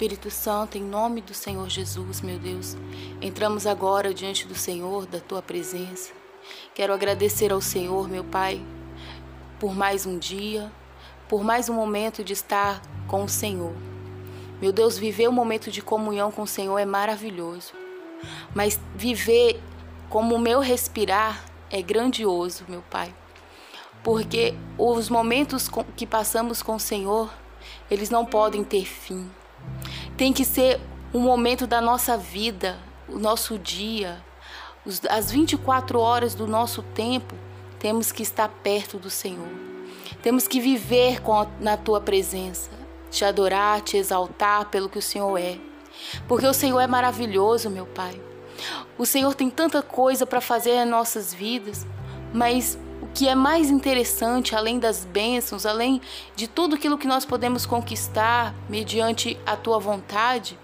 [0.00, 2.74] Espírito Santo, em nome do Senhor Jesus, meu Deus,
[3.20, 6.10] entramos agora diante do Senhor, da tua presença.
[6.74, 8.64] Quero agradecer ao Senhor, meu Pai,
[9.58, 10.72] por mais um dia,
[11.28, 13.74] por mais um momento de estar com o Senhor.
[14.58, 17.74] Meu Deus, viver um momento de comunhão com o Senhor é maravilhoso,
[18.54, 19.60] mas viver
[20.08, 23.14] como o meu respirar é grandioso, meu Pai,
[24.02, 27.30] porque os momentos que passamos com o Senhor,
[27.90, 29.30] eles não podem ter fim.
[30.20, 30.78] Tem que ser
[31.14, 32.76] um momento da nossa vida,
[33.08, 34.22] o nosso dia,
[35.08, 37.34] as 24 horas do nosso tempo,
[37.78, 39.48] temos que estar perto do Senhor.
[40.22, 42.68] Temos que viver a, na tua presença,
[43.10, 45.58] te adorar, te exaltar pelo que o Senhor é.
[46.28, 48.20] Porque o Senhor é maravilhoso, meu Pai.
[48.98, 51.86] O Senhor tem tanta coisa para fazer em nossas vidas,
[52.30, 56.00] mas o que é mais interessante, além das bênçãos, além
[56.36, 60.58] de tudo aquilo que nós podemos conquistar mediante a tua vontade,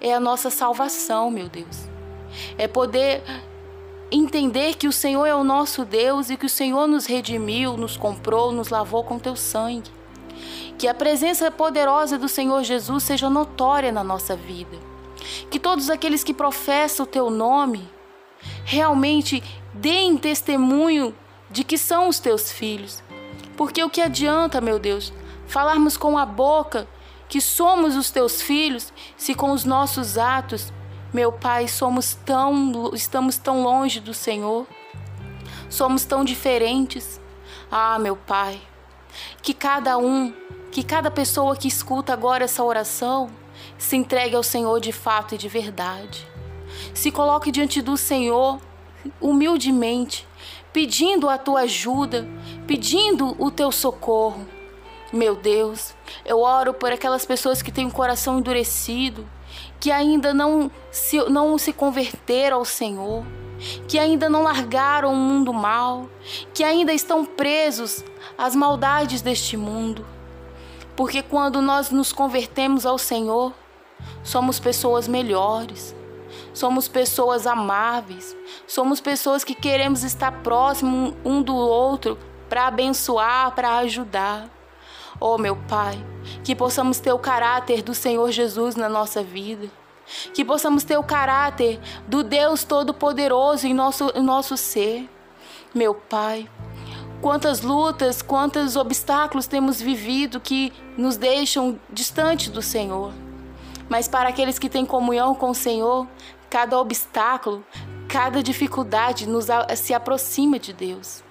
[0.00, 1.88] é a nossa salvação, meu Deus.
[2.58, 3.22] É poder
[4.10, 7.96] entender que o Senhor é o nosso Deus e que o Senhor nos redimiu, nos
[7.96, 9.90] comprou, nos lavou com teu sangue.
[10.78, 14.76] Que a presença poderosa do Senhor Jesus seja notória na nossa vida.
[15.50, 17.88] Que todos aqueles que professam o teu nome
[18.64, 21.14] realmente deem testemunho
[21.56, 23.02] de que são os teus filhos.
[23.56, 25.10] Porque o que adianta, meu Deus,
[25.46, 26.86] falarmos com a boca
[27.30, 30.70] que somos os teus filhos, se com os nossos atos,
[31.14, 34.66] meu Pai, somos tão estamos tão longe do Senhor.
[35.70, 37.18] Somos tão diferentes.
[37.70, 38.60] Ah, meu Pai,
[39.40, 40.34] que cada um,
[40.70, 43.30] que cada pessoa que escuta agora essa oração
[43.78, 46.28] se entregue ao Senhor de fato e de verdade.
[46.92, 48.60] Se coloque diante do Senhor
[49.18, 50.26] humildemente,
[50.76, 52.28] pedindo a tua ajuda,
[52.66, 54.46] pedindo o teu socorro.
[55.10, 59.26] Meu Deus, eu oro por aquelas pessoas que têm o coração endurecido,
[59.80, 63.24] que ainda não se, não se converteram ao Senhor,
[63.88, 66.10] que ainda não largaram o mundo mal,
[66.52, 68.04] que ainda estão presos
[68.36, 70.04] às maldades deste mundo.
[70.94, 73.54] Porque quando nós nos convertemos ao Senhor,
[74.22, 75.95] somos pessoas melhores,
[76.56, 78.34] somos pessoas amáveis,
[78.66, 82.18] somos pessoas que queremos estar próximo um do outro
[82.48, 84.48] para abençoar, para ajudar.
[85.20, 86.02] Oh, meu Pai,
[86.42, 89.68] que possamos ter o caráter do Senhor Jesus na nossa vida.
[90.32, 91.78] Que possamos ter o caráter
[92.08, 95.10] do Deus Todo-Poderoso em nosso, em nosso ser.
[95.74, 96.48] Meu Pai,
[97.20, 103.12] quantas lutas, quantos obstáculos temos vivido que nos deixam distante do Senhor.
[103.88, 106.08] Mas para aqueles que têm comunhão com o Senhor,
[106.50, 107.64] cada obstáculo,
[108.08, 109.46] cada dificuldade nos
[109.76, 111.22] se aproxima de Deus.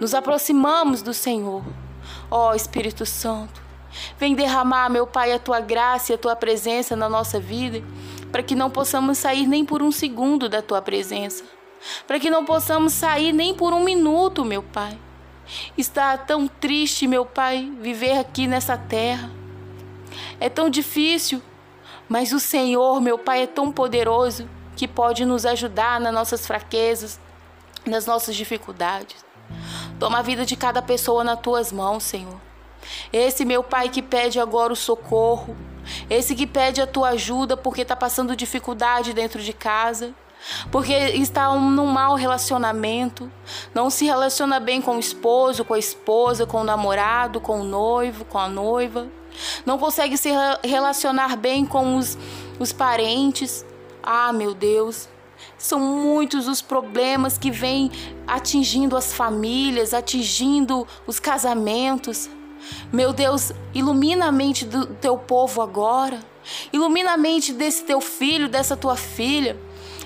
[0.00, 1.62] Nos aproximamos do Senhor.
[2.30, 3.62] Ó oh, Espírito Santo,
[4.18, 7.82] vem derramar, meu Pai, a tua graça e a tua presença na nossa vida,
[8.30, 11.44] para que não possamos sair nem por um segundo da tua presença,
[12.06, 14.98] para que não possamos sair nem por um minuto, meu Pai.
[15.76, 19.30] Está tão triste, meu Pai, viver aqui nessa terra.
[20.40, 21.42] É tão difícil,
[22.08, 27.20] mas o Senhor, meu Pai, é tão poderoso que pode nos ajudar nas nossas fraquezas,
[27.86, 29.24] nas nossas dificuldades.
[29.98, 32.40] Toma a vida de cada pessoa nas tuas mãos, Senhor.
[33.12, 35.56] Esse meu pai que pede agora o socorro,
[36.10, 40.12] esse que pede a tua ajuda porque está passando dificuldade dentro de casa,
[40.70, 43.30] porque está num mau relacionamento,
[43.72, 47.64] não se relaciona bem com o esposo, com a esposa, com o namorado, com o
[47.64, 49.08] noivo, com a noiva,
[49.64, 50.30] não consegue se
[50.64, 52.18] relacionar bem com os,
[52.58, 53.64] os parentes.
[54.02, 55.08] Ah, meu Deus,
[55.56, 57.90] são muitos os problemas que vêm
[58.26, 62.28] atingindo as famílias, atingindo os casamentos.
[62.92, 66.20] Meu Deus, ilumina a mente do teu povo agora.
[66.72, 69.56] Ilumina a mente desse teu filho, dessa tua filha,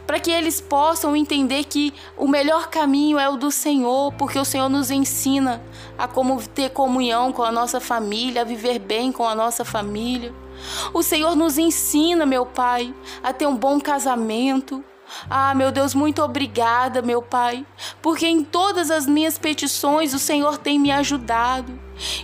[0.06, 4.44] para que eles possam entender que o melhor caminho é o do Senhor, porque o
[4.44, 5.62] Senhor nos ensina
[5.96, 10.34] a como ter comunhão com a nossa família, a viver bem com a nossa família.
[10.92, 14.84] O Senhor nos ensina, meu Pai, a ter um bom casamento,
[15.30, 17.64] ah, meu Deus, muito obrigada, meu Pai,
[18.02, 21.78] porque em todas as minhas petições o Senhor tem me ajudado.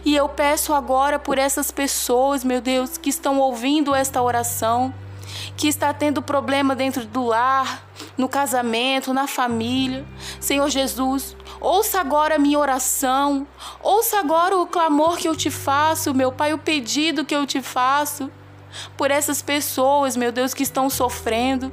[0.04, 4.92] E eu peço agora por essas pessoas, meu Deus, que estão ouvindo esta oração,
[5.56, 7.86] que está tendo problema dentro do lar,
[8.18, 10.04] no casamento, na família.
[10.40, 13.46] Senhor Jesus, ouça agora a minha oração,
[13.80, 17.62] ouça agora o clamor que eu te faço, meu Pai, o pedido que eu te
[17.62, 18.30] faço
[18.96, 21.72] por essas pessoas, meu Deus, que estão sofrendo.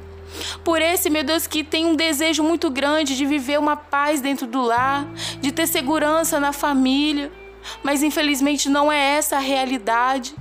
[0.63, 4.45] Por esse, meu Deus, que tem um desejo muito grande de viver uma paz dentro
[4.45, 5.07] do lar,
[5.41, 7.31] de ter segurança na família.
[7.83, 10.35] Mas infelizmente não é essa a realidade.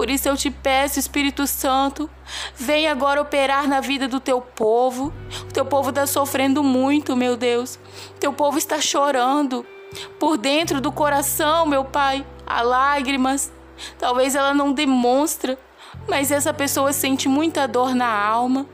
[0.00, 2.08] Por isso eu te peço, Espírito Santo,
[2.56, 5.12] vem agora operar na vida do teu povo.
[5.42, 7.78] O teu povo está sofrendo muito, meu Deus.
[8.16, 9.62] O teu povo está chorando.
[10.18, 13.52] Por dentro do coração, meu Pai, há lágrimas.
[13.98, 15.58] Talvez ela não demonstra,
[16.08, 18.64] mas essa pessoa sente muita dor na alma.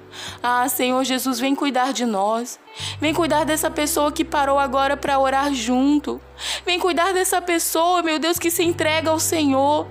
[0.41, 2.57] Ah, Senhor Jesus, vem cuidar de nós.
[3.01, 6.21] Vem cuidar dessa pessoa que parou agora para orar junto.
[6.65, 9.89] Vem cuidar dessa pessoa, meu Deus, que se entrega ao Senhor.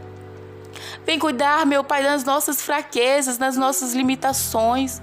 [1.05, 5.01] Vem cuidar, meu Pai, das nossas fraquezas, das nossas limitações.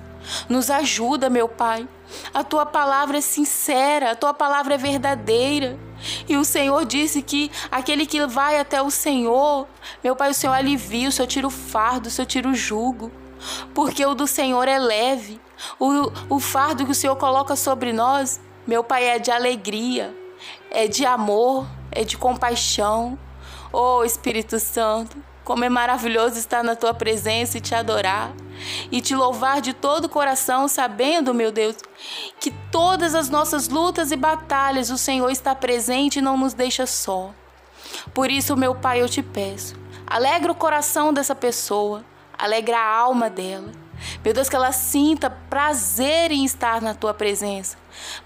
[0.48, 1.86] Nos ajuda, meu Pai.
[2.34, 5.78] A tua palavra é sincera, a tua palavra é verdadeira.
[6.28, 9.68] E o Senhor disse que aquele que vai até o Senhor,
[10.02, 13.10] meu Pai, o Senhor alivia, o Senhor tira o fardo, o Senhor tira o jugo.
[13.74, 15.40] Porque o do Senhor é leve.
[15.78, 20.14] O, o fardo que o Senhor coloca sobre nós, meu Pai, é de alegria,
[20.70, 23.18] é de amor, é de compaixão.
[23.72, 28.32] Oh Espírito Santo, como é maravilhoso estar na tua presença e te adorar
[28.90, 31.76] e te louvar de todo o coração, sabendo, meu Deus,
[32.38, 36.86] que todas as nossas lutas e batalhas o Senhor está presente e não nos deixa
[36.86, 37.30] só.
[38.14, 39.74] Por isso, meu Pai, eu te peço,
[40.06, 42.04] alegra o coração dessa pessoa,
[42.38, 43.70] alegra a alma dela.
[44.24, 47.76] Meu Deus, que ela sinta prazer em estar na tua presença,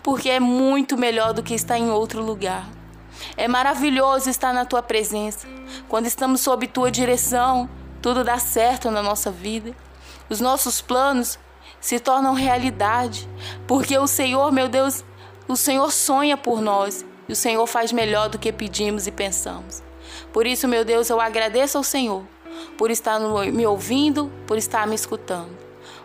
[0.03, 2.67] porque é muito melhor do que estar em outro lugar.
[3.37, 5.47] É maravilhoso estar na tua presença.
[5.89, 7.69] Quando estamos sob tua direção,
[8.03, 9.75] tudo dá certo na nossa vida.
[10.29, 11.39] Os nossos planos
[11.81, 13.29] se tornam realidade,
[13.67, 15.05] porque o Senhor, meu Deus,
[15.47, 19.83] o Senhor sonha por nós e o Senhor faz melhor do que pedimos e pensamos.
[20.33, 22.25] Por isso, meu Deus, eu agradeço ao Senhor
[22.77, 25.57] por estar me ouvindo, por estar me escutando.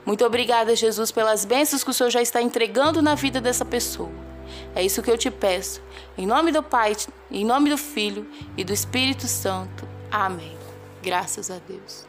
[0.06, 4.10] Muito obrigada, Jesus, pelas bênçãos que o Senhor já está entregando na vida dessa pessoa.
[4.76, 5.82] É isso que eu te peço.
[6.18, 6.96] Em nome do Pai,
[7.30, 8.28] em nome do Filho
[8.58, 9.88] e do Espírito Santo.
[10.12, 10.58] Amém.
[11.02, 12.06] Graças a Deus.